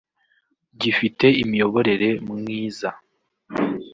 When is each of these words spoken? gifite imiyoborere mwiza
gifite 0.81 1.25
imiyoborere 1.43 2.09
mwiza 2.29 2.89